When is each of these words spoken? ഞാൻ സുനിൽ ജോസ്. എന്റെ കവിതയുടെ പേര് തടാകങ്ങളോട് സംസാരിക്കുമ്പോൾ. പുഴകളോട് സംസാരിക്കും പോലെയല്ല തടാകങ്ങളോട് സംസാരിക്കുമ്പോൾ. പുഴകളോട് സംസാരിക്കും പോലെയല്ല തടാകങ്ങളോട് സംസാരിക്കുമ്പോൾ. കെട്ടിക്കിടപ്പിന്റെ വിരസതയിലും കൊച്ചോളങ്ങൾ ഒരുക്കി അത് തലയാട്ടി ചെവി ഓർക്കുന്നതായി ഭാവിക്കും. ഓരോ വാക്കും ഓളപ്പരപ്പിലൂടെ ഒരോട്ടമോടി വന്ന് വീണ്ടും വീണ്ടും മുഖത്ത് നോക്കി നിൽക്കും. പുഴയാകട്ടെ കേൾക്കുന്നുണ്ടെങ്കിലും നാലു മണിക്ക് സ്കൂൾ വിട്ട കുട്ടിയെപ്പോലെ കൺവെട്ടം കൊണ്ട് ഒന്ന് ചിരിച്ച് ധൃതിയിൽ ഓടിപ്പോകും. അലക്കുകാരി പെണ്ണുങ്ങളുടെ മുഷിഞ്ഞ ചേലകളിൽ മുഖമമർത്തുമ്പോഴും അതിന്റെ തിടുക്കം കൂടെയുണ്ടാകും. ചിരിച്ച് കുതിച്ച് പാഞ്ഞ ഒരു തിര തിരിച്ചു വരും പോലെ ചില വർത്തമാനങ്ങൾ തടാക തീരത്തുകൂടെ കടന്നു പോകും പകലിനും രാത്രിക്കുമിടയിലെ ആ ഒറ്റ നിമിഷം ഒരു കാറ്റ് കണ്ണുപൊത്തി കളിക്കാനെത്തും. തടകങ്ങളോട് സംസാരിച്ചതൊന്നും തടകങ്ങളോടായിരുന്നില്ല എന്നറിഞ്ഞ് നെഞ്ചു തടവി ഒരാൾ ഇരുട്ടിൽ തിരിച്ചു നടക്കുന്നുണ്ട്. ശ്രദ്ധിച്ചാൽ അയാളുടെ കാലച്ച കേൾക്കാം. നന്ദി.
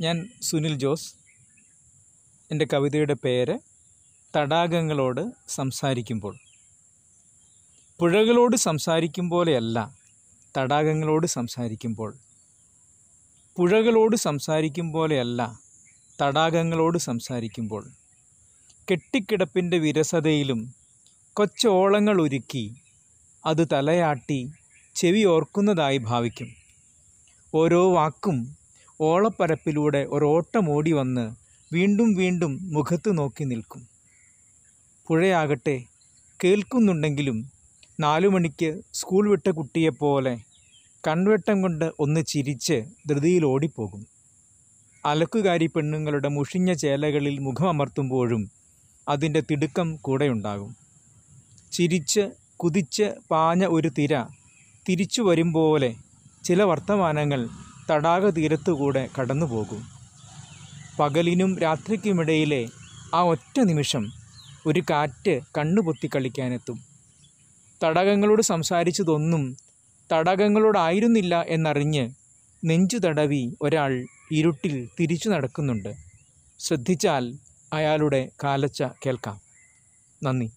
ഞാൻ 0.00 0.28
സുനിൽ 0.42 0.74
ജോസ്. 0.74 1.14
എന്റെ 2.50 2.66
കവിതയുടെ 2.72 3.14
പേര് 3.14 3.58
തടാകങ്ങളോട് 4.36 5.30
സംസാരിക്കുമ്പോൾ. 5.48 6.36
പുഴകളോട് 7.98 8.56
സംസാരിക്കും 8.56 9.30
പോലെയല്ല 9.30 9.98
തടാകങ്ങളോട് 10.56 11.26
സംസാരിക്കുമ്പോൾ. 11.26 12.16
പുഴകളോട് 13.56 14.16
സംസാരിക്കും 14.16 14.92
പോലെയല്ല 14.92 15.60
തടാകങ്ങളോട് 16.22 16.98
സംസാരിക്കുമ്പോൾ. 16.98 17.88
കെട്ടിക്കിടപ്പിന്റെ 18.90 19.78
വിരസതയിലും 19.78 20.74
കൊച്ചോളങ്ങൾ 21.32 22.22
ഒരുക്കി 22.22 22.74
അത് 23.46 23.68
തലയാട്ടി 23.72 24.52
ചെവി 24.94 25.24
ഓർക്കുന്നതായി 25.24 25.98
ഭാവിക്കും. 25.98 26.48
ഓരോ 27.54 27.92
വാക്കും 27.92 28.59
ഓളപ്പരപ്പിലൂടെ 29.00 30.06
ഒരോട്ടമോടി 30.10 30.92
വന്ന് 30.92 31.24
വീണ്ടും 31.74 32.14
വീണ്ടും 32.14 32.52
മുഖത്ത് 32.72 33.18
നോക്കി 33.18 33.44
നിൽക്കും. 33.44 33.82
പുഴയാകട്ടെ 35.08 35.76
കേൾക്കുന്നുണ്ടെങ്കിലും 36.40 37.38
നാലു 38.00 38.28
മണിക്ക് 38.28 38.80
സ്കൂൾ 38.92 39.30
വിട്ട 39.30 39.48
കുട്ടിയെപ്പോലെ 39.50 40.34
കൺവെട്ടം 41.06 41.62
കൊണ്ട് 41.62 41.92
ഒന്ന് 42.00 42.20
ചിരിച്ച് 42.26 42.76
ധൃതിയിൽ 43.08 43.44
ഓടിപ്പോകും. 43.44 44.02
അലക്കുകാരി 45.04 45.66
പെണ്ണുങ്ങളുടെ 45.66 46.28
മുഷിഞ്ഞ 46.28 46.72
ചേലകളിൽ 46.72 47.38
മുഖമമർത്തുമ്പോഴും 47.38 48.50
അതിന്റെ 49.08 49.40
തിടുക്കം 49.40 49.96
കൂടെയുണ്ടാകും. 49.96 50.70
ചിരിച്ച് 51.72 52.22
കുതിച്ച് 52.56 53.06
പാഞ്ഞ 53.30 53.64
ഒരു 53.66 53.88
തിര 53.98 54.14
തിരിച്ചു 54.88 55.22
വരും 55.22 55.52
പോലെ 55.52 55.90
ചില 56.44 56.62
വർത്തമാനങ്ങൾ 56.62 57.40
തടാക 57.88 58.30
തീരത്തുകൂടെ 58.30 59.08
കടന്നു 59.18 59.46
പോകും 59.46 59.82
പകലിനും 60.98 61.58
രാത്രിക്കുമിടയിലെ 61.58 62.68
ആ 63.14 63.20
ഒറ്റ 63.22 63.60
നിമിഷം 63.60 64.12
ഒരു 64.66 64.82
കാറ്റ് 64.90 65.40
കണ്ണുപൊത്തി 65.58 66.10
കളിക്കാനെത്തും. 66.14 66.78
തടകങ്ങളോട് 67.84 68.42
സംസാരിച്ചതൊന്നും 68.42 69.56
തടകങ്ങളോടായിരുന്നില്ല 70.12 71.42
എന്നറിഞ്ഞ് 71.48 72.10
നെഞ്ചു 72.64 72.98
തടവി 72.98 73.56
ഒരാൾ 73.62 74.04
ഇരുട്ടിൽ 74.32 74.88
തിരിച്ചു 75.00 75.28
നടക്കുന്നുണ്ട്. 75.28 75.94
ശ്രദ്ധിച്ചാൽ 76.58 77.34
അയാളുടെ 77.72 78.28
കാലച്ച 78.44 78.82
കേൾക്കാം. 78.82 79.40
നന്ദി. 80.22 80.48